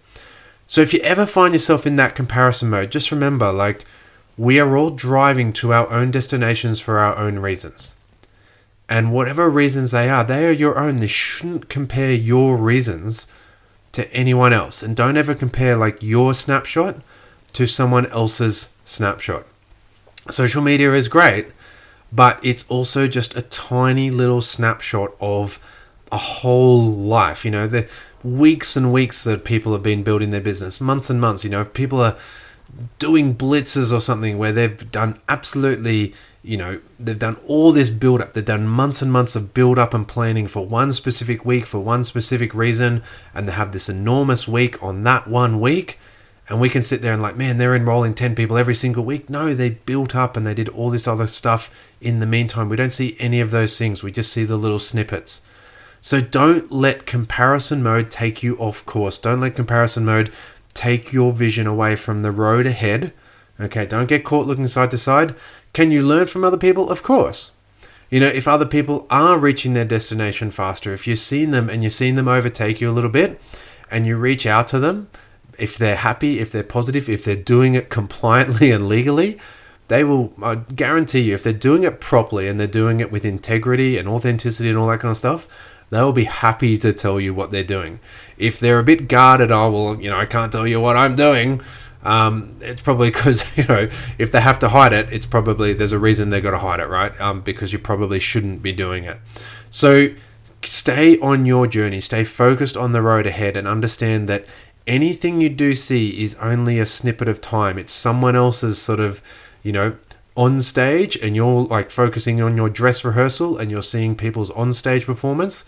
So 0.68 0.82
if 0.82 0.94
you 0.94 1.00
ever 1.00 1.26
find 1.26 1.54
yourself 1.54 1.88
in 1.88 1.96
that 1.96 2.16
comparison 2.16 2.70
mode, 2.70 2.92
just 2.92 3.12
remember 3.12 3.54
like 3.54 3.86
we 4.38 4.60
are 4.60 4.76
all 4.76 4.90
driving 4.90 5.54
to 5.54 5.72
our 5.74 5.90
own 5.90 6.12
destinations 6.12 6.82
for 6.82 7.00
our 7.00 7.18
own 7.18 7.40
reasons. 7.40 7.96
And 8.90 9.14
whatever 9.14 9.50
reasons 9.50 9.92
they 9.92 10.10
are, 10.10 10.26
they 10.26 10.48
are 10.48 10.52
your 10.52 10.78
own. 10.78 10.98
They 10.98 11.08
shouldn't 11.08 11.70
compare 11.70 12.14
your 12.14 12.58
reasons 12.58 13.28
to 13.98 14.14
anyone 14.14 14.54
else. 14.54 14.84
And 14.84 14.96
don't 14.96 15.18
ever 15.18 15.34
compare 15.34 15.76
like 15.76 16.04
your 16.04 16.36
snapshot 16.36 17.02
to 17.54 17.66
someone 17.66 18.06
else's 18.06 18.70
snapshot. 18.86 19.48
Social 20.30 20.62
media 20.62 20.94
is 20.94 21.08
great, 21.08 21.48
but 22.12 22.40
it's 22.46 22.64
also 22.70 23.08
just 23.08 23.36
a 23.36 23.42
tiny 23.42 24.12
little 24.12 24.42
snapshot 24.42 25.16
of 25.20 25.60
a 26.12 26.18
whole 26.18 26.86
life. 26.86 27.44
You 27.44 27.50
know, 27.50 27.66
the 27.66 27.90
weeks 28.24 28.76
and 28.78 28.94
weeks 28.94 29.24
that 29.24 29.44
people 29.44 29.74
have 29.74 29.82
been 29.82 30.04
building 30.04 30.30
their 30.30 30.42
business, 30.42 30.80
months 30.80 31.10
and 31.10 31.20
months. 31.20 31.44
You 31.44 31.50
know, 31.50 31.62
if 31.62 31.74
people 31.74 32.00
are 32.00 32.16
doing 33.00 33.34
blitzes 33.36 33.92
or 33.92 34.00
something 34.00 34.38
where 34.38 34.52
they've 34.52 34.92
done 34.92 35.20
absolutely, 35.28 36.14
you 36.48 36.56
know, 36.56 36.80
they've 36.98 37.20
done 37.20 37.36
all 37.46 37.74
this 37.74 37.90
build 37.90 38.22
up, 38.22 38.32
they've 38.32 38.46
done 38.46 38.68
months 38.68 39.02
and 39.02 39.12
months 39.12 39.36
of 39.36 39.54
build 39.54 39.78
up 39.78 39.94
and 39.94 40.08
planning 40.08 40.48
for 40.48 40.66
one 40.66 40.94
specific 40.94 41.44
week, 41.44 41.66
for 41.66 41.80
one 41.80 42.06
specific 42.06 42.54
reason, 42.54 43.04
and 43.34 43.48
they 43.48 43.52
have 43.52 43.74
this 43.74 43.90
enormous 43.90 44.48
week 44.48 44.82
on 44.82 45.04
that 45.04 45.28
one 45.28 45.60
week. 45.60 46.00
And 46.48 46.62
we 46.62 46.70
can 46.70 46.82
sit 46.82 47.02
there 47.02 47.12
and 47.12 47.22
like, 47.22 47.36
man, 47.36 47.58
they're 47.58 47.76
enrolling 47.76 48.14
10 48.14 48.34
people 48.34 48.58
every 48.58 48.74
single 48.74 49.04
week. 49.04 49.30
No, 49.30 49.54
they 49.54 49.72
built 49.72 50.16
up 50.16 50.38
and 50.38 50.48
they 50.48 50.54
did 50.54 50.70
all 50.70 50.90
this 50.90 51.06
other 51.06 51.28
stuff 51.28 51.70
in 52.00 52.22
the 52.22 52.26
meantime. 52.26 52.70
We 52.70 52.78
don't 52.78 52.94
see 52.94 53.18
any 53.20 53.42
of 53.42 53.52
those 53.52 53.78
things. 53.78 54.02
We 54.02 54.14
just 54.14 54.32
see 54.32 54.46
the 54.46 54.56
little 54.56 54.80
snippets. 54.80 55.42
So 56.00 56.22
don't 56.22 56.72
let 56.72 57.06
comparison 57.06 57.84
mode 57.84 58.10
take 58.10 58.42
you 58.42 58.56
off 58.60 58.86
course. 58.86 59.18
Don't 59.18 59.42
let 59.42 59.56
comparison 59.56 60.06
mode 60.06 60.32
take 60.74 61.12
your 61.12 61.34
vision 61.34 61.68
away 61.68 61.98
from 61.98 62.20
the 62.20 62.32
road 62.32 62.66
ahead. 62.66 63.12
Okay, 63.60 63.86
don't 63.86 64.08
get 64.08 64.24
caught 64.24 64.48
looking 64.48 64.68
side 64.68 64.92
to 64.92 64.98
side. 64.98 65.36
Can 65.74 65.92
you 65.92 66.02
learn 66.02 66.28
from 66.28 66.44
other 66.44 66.58
people? 66.58 66.90
Of 66.90 67.04
course. 67.04 67.52
You 68.10 68.20
know, 68.20 68.28
if 68.28 68.48
other 68.48 68.66
people 68.66 69.06
are 69.10 69.38
reaching 69.38 69.74
their 69.74 69.86
destination 69.86 70.52
faster, 70.52 70.94
if 70.94 71.08
you've 71.08 71.20
seen 71.20 71.52
them 71.52 71.70
and 71.70 71.84
you've 71.84 71.94
seen 71.94 72.16
them 72.16 72.28
overtake 72.28 72.80
you 72.80 72.90
a 72.90 72.94
little 72.94 73.10
bit, 73.10 73.42
and 73.92 74.06
you 74.06 74.18
reach 74.18 74.46
out 74.46 74.68
to 74.70 74.80
them, 74.80 75.10
if 75.58 75.78
they're 75.78 75.96
happy, 75.96 76.40
if 76.40 76.52
they're 76.52 76.64
positive, 76.64 77.10
if 77.10 77.24
they're 77.24 77.36
doing 77.36 77.74
it 77.74 77.90
compliantly 77.90 78.72
and 78.72 78.88
legally, 78.88 79.38
they 79.88 80.04
will 80.04 80.34
I 80.44 80.56
guarantee 80.56 81.22
you 81.22 81.34
if 81.34 81.44
they're 81.44 81.54
doing 81.54 81.84
it 81.84 82.00
properly 82.00 82.48
and 82.48 82.60
they're 82.60 82.68
doing 82.68 83.00
it 83.00 83.12
with 83.12 83.26
integrity 83.26 83.98
and 83.98 84.08
authenticity 84.08 84.70
and 84.70 84.78
all 84.78 84.88
that 84.88 85.00
kind 85.00 85.12
of 85.12 85.18
stuff, 85.18 85.48
they'll 85.90 86.12
be 86.12 86.26
happy 86.26 86.78
to 86.78 86.94
tell 86.94 87.20
you 87.20 87.34
what 87.34 87.52
they're 87.52 87.64
doing. 87.64 88.00
If 88.38 88.60
they're 88.60 88.80
a 88.80 88.84
bit 88.84 89.08
guarded, 89.08 89.52
oh 89.52 89.72
well, 89.72 90.02
you 90.02 90.10
know, 90.10 90.18
I 90.18 90.26
can't 90.26 90.52
tell 90.52 90.68
you 90.68 90.80
what 90.80 90.98
I'm 90.98 91.16
doing. 91.16 91.62
Um, 92.04 92.58
it's 92.62 92.82
probably 92.82 93.10
because 93.10 93.58
you 93.58 93.66
know 93.66 93.90
if 94.18 94.32
they 94.32 94.42
have 94.42 94.60
to 94.60 94.70
hide 94.70 94.94
it, 94.94 95.12
it's 95.12 95.26
probably 95.26 95.74
there's 95.74 95.92
a 95.92 96.00
reason 96.00 96.30
they've 96.30 96.44
got 96.44 96.52
to 96.52 96.60
hide 96.60 96.80
it, 96.80 96.88
right? 96.88 97.20
Um, 97.20 97.42
because 97.42 97.74
you 97.74 97.80
probably 97.80 98.20
shouldn't 98.20 98.62
be 98.62 98.72
doing 98.72 99.04
it. 99.04 99.20
So 99.70 100.10
stay 100.64 101.20
on 101.20 101.46
your 101.46 101.68
journey, 101.68 102.00
stay 102.00 102.24
focused 102.24 102.78
on 102.78 102.92
the 102.92 103.02
road 103.02 103.26
ahead, 103.26 103.58
and 103.58 103.68
understand 103.68 104.30
that 104.30 104.46
anything 104.86 105.42
you 105.42 105.50
do 105.50 105.74
see 105.74 106.22
is 106.22 106.36
only 106.36 106.80
a 106.80 106.86
snippet 106.86 107.28
of 107.28 107.42
time. 107.42 107.78
It's 107.78 107.94
someone 107.94 108.36
else's 108.36 108.78
sort 108.82 109.00
of 109.00 109.22
you 109.64 109.72
know 109.72 109.96
on 110.38 110.62
stage 110.62 111.18
and 111.18 111.36
you're 111.36 111.64
like 111.64 111.90
focusing 111.90 112.42
on 112.42 112.56
your 112.56 112.70
dress 112.70 113.04
rehearsal 113.04 113.58
and 113.58 113.72
you're 113.72 113.82
seeing 113.82 114.16
people's 114.16 114.52
on 114.52 114.72
stage 114.72 115.06
performance, 115.08 115.66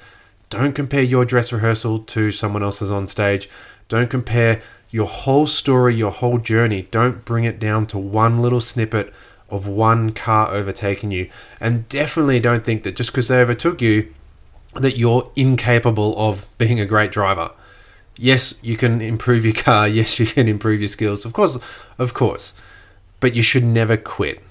don't 0.51 0.74
compare 0.74 1.01
your 1.01 1.25
dress 1.25 1.51
rehearsal 1.51 2.00
to 2.00 2.31
someone 2.31 2.62
else's 2.62 2.91
on 2.91 3.07
stage. 3.07 3.50
Don't 3.88 4.12
compare 4.12 4.62
your 4.91 5.08
whole 5.08 5.48
story, 5.48 5.96
your 5.96 6.12
whole 6.12 6.38
journey. 6.38 6.88
Don't 6.91 7.25
bring 7.25 7.43
it 7.43 7.60
down 7.60 7.86
to 7.88 7.98
one 7.98 8.39
little 8.39 8.62
snippet 8.62 9.13
of 9.50 9.67
one 9.67 10.12
car 10.12 10.50
overtaking 10.50 11.12
you. 11.12 11.29
And 11.60 11.88
definitely 11.89 12.39
don't 12.39 12.63
think 12.63 12.84
that 12.84 12.96
just 12.96 13.12
because 13.12 13.27
they 13.27 13.41
overtook 13.41 13.81
you, 13.81 14.13
that 14.74 14.98
you're 14.98 15.31
incapable 15.36 16.17
of 16.17 16.48
being 16.58 16.79
a 16.79 16.86
great 16.86 17.12
driver. 17.12 17.51
Yes, 18.15 18.55
you 18.62 18.77
can 18.77 19.01
improve 19.01 19.46
your 19.46 19.53
car. 19.53 19.88
Yes, 20.00 20.19
you 20.19 20.25
can 20.25 20.48
improve 20.48 20.81
your 20.81 20.89
skills. 20.89 21.25
Of 21.25 21.34
course, 21.34 21.58
of 21.98 22.13
course. 22.13 22.53
But 23.19 23.36
you 23.36 23.41
should 23.41 23.63
never 23.63 23.98
quit 23.98 24.41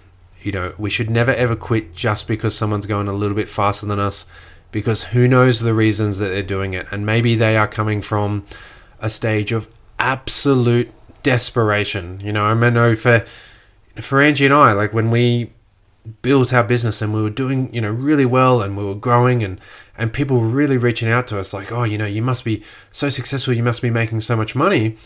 you 0.43 0.53
know, 0.53 0.73
we 0.79 0.91
should 0.91 1.11
never 1.11 1.33
ever 1.33 1.57
quit 1.57 1.95
just 1.95 2.29
because 2.29 2.57
someone's 2.57 2.87
going 2.87 3.09
a 3.09 3.13
little 3.13 3.37
bit 3.37 3.49
faster 3.49 3.87
than 3.87 3.99
us, 3.99 4.27
because 4.71 5.05
who 5.05 5.27
knows 5.27 5.61
the 5.61 5.75
reasons 5.75 6.19
that 6.19 6.29
they're 6.29 6.43
doing 6.43 6.75
it. 6.75 6.87
And 6.93 7.05
maybe 7.05 7.35
they 7.35 7.57
are 7.57 7.69
coming 7.69 8.03
from 8.03 8.45
a 9.01 9.11
stage 9.11 9.53
of 9.53 9.69
absolute 9.99 10.93
desperation. 11.23 12.21
You 12.21 12.33
know, 12.33 12.45
I 12.45 12.55
mean, 12.55 12.75
know 12.75 12.95
for 12.95 13.25
for 14.01 14.21
Angie 14.21 14.45
and 14.45 14.55
I, 14.55 14.73
like 14.73 14.93
when 14.93 15.11
we 15.11 15.53
built 16.23 16.53
our 16.53 16.65
business 16.65 17.03
and 17.03 17.13
we 17.13 17.23
were 17.23 17.31
doing, 17.31 17.73
you 17.75 17.81
know, 17.81 17.91
really 17.91 18.25
well 18.25 18.63
and 18.63 18.77
we 18.77 18.85
were 18.85 18.95
growing 18.95 19.43
and 19.43 19.61
and 19.97 20.13
people 20.13 20.41
were 20.41 20.47
really 20.47 20.79
reaching 20.79 21.09
out 21.09 21.27
to 21.27 21.39
us 21.39 21.53
like, 21.53 21.73
"Oh, 21.73 21.85
you 21.85 21.99
know, 21.99 22.07
you 22.07 22.23
must 22.23 22.45
be 22.45 22.63
so 22.93 23.09
successful, 23.09 23.55
you 23.55 23.63
must 23.63 23.83
be 23.83 23.91
making 23.91 24.21
so 24.21 24.37
much 24.37 24.55
money." 24.55 24.97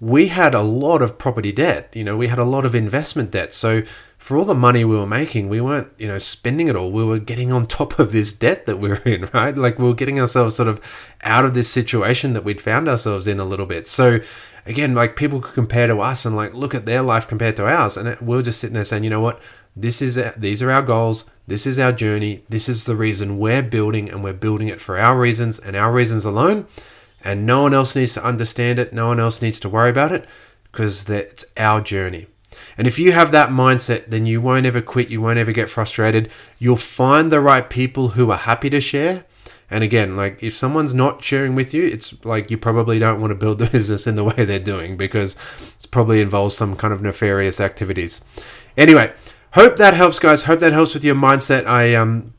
We 0.00 0.28
had 0.28 0.54
a 0.54 0.62
lot 0.62 1.02
of 1.02 1.18
property 1.18 1.52
debt, 1.52 1.90
you 1.94 2.04
know, 2.04 2.16
we 2.16 2.28
had 2.28 2.38
a 2.38 2.44
lot 2.44 2.64
of 2.64 2.74
investment 2.74 3.32
debt. 3.32 3.52
So 3.52 3.82
for 4.16 4.36
all 4.36 4.44
the 4.44 4.54
money 4.54 4.84
we 4.84 4.96
were 4.96 5.06
making, 5.06 5.48
we 5.48 5.60
weren't, 5.60 5.88
you 5.98 6.06
know, 6.06 6.18
spending 6.18 6.68
it 6.68 6.76
all. 6.76 6.90
We 6.90 7.04
were 7.04 7.18
getting 7.18 7.50
on 7.52 7.66
top 7.66 7.98
of 7.98 8.12
this 8.12 8.32
debt 8.32 8.66
that 8.66 8.78
we 8.78 8.90
were 8.90 9.02
in, 9.04 9.28
right? 9.32 9.56
Like 9.56 9.78
we 9.78 9.86
were 9.86 9.94
getting 9.94 10.20
ourselves 10.20 10.56
sort 10.56 10.68
of 10.68 10.80
out 11.22 11.44
of 11.44 11.54
this 11.54 11.70
situation 11.70 12.32
that 12.34 12.44
we'd 12.44 12.60
found 12.60 12.88
ourselves 12.88 13.26
in 13.26 13.40
a 13.40 13.44
little 13.44 13.66
bit. 13.66 13.86
So 13.86 14.20
again, 14.68 14.94
like 14.94 15.16
people 15.16 15.40
could 15.40 15.54
compare 15.54 15.86
to 15.86 15.98
us 16.00 16.26
and 16.26 16.36
like 16.36 16.54
look 16.54 16.74
at 16.74 16.86
their 16.86 17.02
life 17.02 17.26
compared 17.26 17.56
to 17.56 17.66
ours, 17.66 17.96
and 17.96 18.16
we 18.20 18.36
are 18.36 18.42
just 18.42 18.60
sitting 18.60 18.74
there 18.74 18.84
saying, 18.84 19.02
you 19.02 19.10
know 19.10 19.20
what, 19.20 19.40
this 19.74 20.02
is 20.02 20.18
uh, 20.18 20.34
these 20.36 20.62
are 20.62 20.70
our 20.70 20.82
goals, 20.82 21.28
this 21.46 21.66
is 21.66 21.78
our 21.78 21.92
journey, 21.92 22.44
this 22.48 22.68
is 22.68 22.84
the 22.84 22.96
reason 22.96 23.38
we're 23.38 23.62
building, 23.62 24.10
and 24.10 24.22
we're 24.22 24.32
building 24.32 24.68
it 24.68 24.80
for 24.80 24.98
our 24.98 25.18
reasons 25.18 25.58
and 25.58 25.74
our 25.74 25.90
reasons 25.92 26.24
alone, 26.24 26.66
and 27.24 27.46
no 27.46 27.62
one 27.62 27.74
else 27.74 27.96
needs 27.96 28.14
to 28.14 28.24
understand 28.24 28.78
it, 28.78 28.92
no 28.92 29.08
one 29.08 29.20
else 29.20 29.42
needs 29.42 29.60
to 29.60 29.68
worry 29.68 29.90
about 29.90 30.12
it, 30.12 30.26
because 30.70 31.08
it's 31.08 31.44
our 31.56 31.80
journey. 31.80 32.26
And 32.76 32.86
if 32.86 32.98
you 32.98 33.12
have 33.12 33.32
that 33.32 33.50
mindset, 33.50 34.06
then 34.08 34.26
you 34.26 34.40
won't 34.40 34.66
ever 34.66 34.80
quit, 34.80 35.10
you 35.10 35.20
won't 35.20 35.38
ever 35.38 35.52
get 35.52 35.70
frustrated. 35.70 36.30
You'll 36.58 36.76
find 36.76 37.30
the 37.30 37.40
right 37.40 37.68
people 37.68 38.10
who 38.10 38.30
are 38.30 38.38
happy 38.38 38.70
to 38.70 38.80
share. 38.80 39.24
And 39.70 39.84
again, 39.84 40.16
like 40.16 40.42
if 40.42 40.54
someone's 40.54 40.94
not 40.94 41.22
sharing 41.22 41.54
with 41.54 41.74
you, 41.74 41.84
it's 41.84 42.24
like 42.24 42.50
you 42.50 42.56
probably 42.56 42.98
don't 42.98 43.20
want 43.20 43.32
to 43.32 43.34
build 43.34 43.58
the 43.58 43.66
business 43.70 44.06
in 44.06 44.14
the 44.14 44.24
way 44.24 44.44
they're 44.44 44.58
doing 44.58 44.96
because 44.96 45.36
it 45.78 45.90
probably 45.90 46.20
involves 46.20 46.56
some 46.56 46.74
kind 46.74 46.94
of 46.94 47.02
nefarious 47.02 47.60
activities. 47.60 48.22
Anyway, 48.76 49.12
hope 49.52 49.76
that 49.76 49.94
helps, 49.94 50.18
guys. 50.18 50.44
Hope 50.44 50.60
that 50.60 50.72
helps 50.72 50.94
with 50.94 51.04
your 51.04 51.16
mindset. 51.16 51.66
I 51.66 51.94
um 51.94 52.32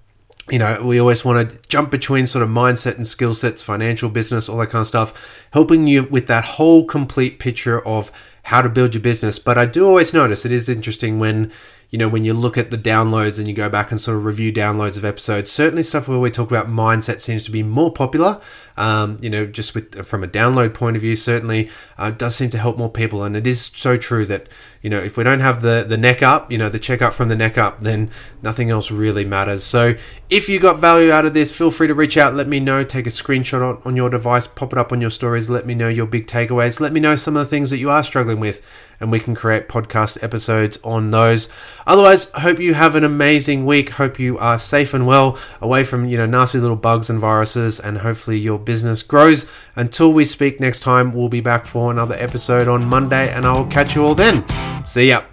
you 0.51 0.59
know, 0.59 0.81
we 0.83 0.99
always 0.99 1.23
want 1.23 1.49
to 1.49 1.57
jump 1.67 1.91
between 1.91 2.27
sort 2.27 2.43
of 2.43 2.49
mindset 2.49 2.95
and 2.95 3.07
skill 3.07 3.33
sets, 3.33 3.63
financial 3.63 4.09
business, 4.09 4.49
all 4.49 4.57
that 4.57 4.67
kind 4.67 4.81
of 4.81 4.87
stuff, 4.87 5.45
helping 5.51 5.87
you 5.87 6.03
with 6.03 6.27
that 6.27 6.45
whole 6.45 6.85
complete 6.85 7.39
picture 7.39 7.85
of 7.85 8.11
how 8.43 8.61
to 8.61 8.69
build 8.69 8.93
your 8.93 9.01
business. 9.01 9.39
But 9.39 9.57
I 9.57 9.65
do 9.65 9.85
always 9.85 10.13
notice 10.13 10.45
it 10.45 10.51
is 10.51 10.69
interesting 10.69 11.19
when 11.19 11.51
you 11.89 11.97
know, 11.97 12.07
when 12.07 12.23
you 12.23 12.33
look 12.33 12.57
at 12.57 12.69
the 12.69 12.77
downloads 12.77 13.39
and 13.39 13.47
you 13.47 13.53
go 13.53 13.67
back 13.67 13.89
and 13.91 13.99
sort 13.99 14.17
of 14.17 14.25
review 14.25 14.53
downloads 14.53 14.95
of 14.95 15.03
episodes, 15.03 15.51
certainly 15.51 15.81
stuff 15.81 16.07
where 16.07 16.19
we 16.19 16.29
talk 16.29 16.51
about 16.51 16.67
mindset 16.67 17.19
seems 17.19 17.43
to 17.43 17.51
be 17.51 17.63
more 17.63 17.91
popular. 17.91 18.39
Um, 18.79 19.17
you 19.21 19.29
know, 19.29 19.45
just 19.45 19.75
with 19.75 20.05
from 20.05 20.23
a 20.23 20.27
download 20.27 20.73
point 20.73 20.95
of 20.95 21.01
view, 21.01 21.17
certainly 21.17 21.69
uh, 21.97 22.11
does 22.11 22.37
seem 22.37 22.49
to 22.51 22.57
help 22.57 22.77
more 22.77 22.89
people. 22.89 23.23
And 23.23 23.35
it 23.35 23.45
is 23.45 23.69
so 23.73 23.97
true 23.97 24.25
that 24.27 24.47
you 24.81 24.89
know 24.89 24.99
if 24.99 25.17
we 25.17 25.25
don't 25.25 25.41
have 25.41 25.61
the 25.61 25.85
the 25.85 25.97
neck 25.97 26.23
up, 26.23 26.49
you 26.49 26.57
know, 26.57 26.69
the 26.69 26.79
check 26.79 27.01
up 27.01 27.13
from 27.13 27.27
the 27.27 27.35
neck 27.35 27.57
up, 27.57 27.81
then 27.81 28.09
nothing 28.41 28.69
else 28.69 28.89
really 28.89 29.25
matters. 29.25 29.65
So 29.65 29.95
if 30.29 30.47
you 30.47 30.59
got 30.59 30.77
value 30.77 31.11
out 31.11 31.25
of 31.25 31.33
this, 31.33 31.51
feel 31.51 31.71
free 31.71 31.87
to 31.87 31.93
reach 31.93 32.15
out. 32.15 32.35
Let 32.35 32.47
me 32.47 32.59
know. 32.59 32.83
Take 32.83 33.07
a 33.07 33.09
screenshot 33.09 33.61
on, 33.67 33.81
on 33.83 33.95
your 33.95 34.09
device, 34.11 34.45
pop 34.45 34.71
it 34.71 34.79
up 34.79 34.91
on 34.91 35.01
your 35.01 35.09
stories. 35.09 35.49
Let 35.49 35.65
me 35.65 35.73
know 35.73 35.89
your 35.89 36.05
big 36.05 36.27
takeaways. 36.27 36.79
Let 36.79 36.93
me 36.93 36.99
know 36.99 37.15
some 37.15 37.35
of 37.35 37.45
the 37.45 37.49
things 37.49 37.71
that 37.71 37.79
you 37.79 37.89
are 37.89 38.03
struggling 38.03 38.39
with, 38.39 38.61
and 38.99 39.11
we 39.11 39.19
can 39.19 39.33
create 39.33 39.67
podcast 39.67 40.23
episodes 40.23 40.77
on 40.83 41.09
those. 41.11 41.49
Otherwise, 41.87 42.31
hope 42.31 42.59
you 42.59 42.75
have 42.75 42.95
an 42.95 43.03
amazing 43.03 43.65
week. 43.65 43.89
Hope 43.91 44.19
you 44.19 44.37
are 44.37 44.59
safe 44.59 44.93
and 44.93 45.07
well, 45.07 45.37
away 45.61 45.83
from 45.83 46.05
you 46.07 46.17
know 46.17 46.27
nasty 46.27 46.59
little 46.59 46.77
bugs 46.77 47.09
and 47.09 47.19
viruses, 47.19 47.79
and 47.79 47.97
hopefully 47.97 48.37
your 48.37 48.59
business 48.69 49.01
grows. 49.01 49.47
Until 49.75 50.13
we 50.13 50.23
speak 50.23 50.59
next 50.59 50.81
time, 50.81 51.11
we'll 51.11 51.27
be 51.27 51.41
back 51.41 51.65
for 51.65 51.89
another 51.89 52.15
episode 52.19 52.67
on 52.67 52.85
Monday, 52.85 53.33
and 53.33 53.47
I 53.47 53.53
will 53.53 53.65
catch 53.65 53.95
you 53.95 54.03
all 54.03 54.13
then. 54.13 54.45
See 54.85 55.09
ya. 55.09 55.23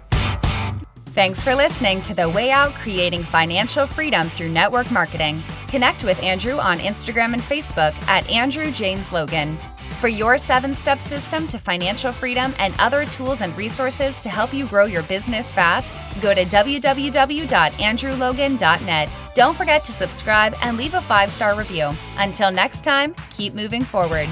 Thanks 1.17 1.43
for 1.43 1.53
listening 1.53 2.01
to 2.03 2.15
The 2.15 2.27
Way 2.27 2.49
Out 2.49 2.73
Creating 2.73 3.23
Financial 3.23 3.85
Freedom 3.85 4.27
Through 4.27 4.49
Network 4.49 4.89
Marketing. 4.89 5.43
Connect 5.67 6.03
with 6.03 6.19
Andrew 6.23 6.57
on 6.57 6.79
Instagram 6.79 7.33
and 7.33 7.43
Facebook 7.43 7.93
at 8.07 8.27
Andrew 8.27 8.71
James 8.71 9.13
Logan. 9.13 9.55
For 9.99 10.07
your 10.07 10.39
seven 10.39 10.73
step 10.73 10.97
system 10.97 11.47
to 11.49 11.59
financial 11.59 12.11
freedom 12.11 12.55
and 12.57 12.73
other 12.79 13.05
tools 13.05 13.41
and 13.41 13.55
resources 13.55 14.19
to 14.21 14.29
help 14.29 14.51
you 14.51 14.65
grow 14.65 14.85
your 14.85 15.03
business 15.03 15.51
fast, 15.51 15.95
go 16.21 16.33
to 16.33 16.43
www.andrewlogan.net. 16.43 19.09
Don't 19.37 19.55
forget 19.55 19.83
to 19.83 19.93
subscribe 19.93 20.55
and 20.63 20.77
leave 20.77 20.95
a 20.95 21.01
five 21.01 21.31
star 21.31 21.53
review. 21.53 21.91
Until 22.17 22.49
next 22.49 22.81
time, 22.83 23.13
keep 23.29 23.53
moving 23.53 23.83
forward. 23.83 24.27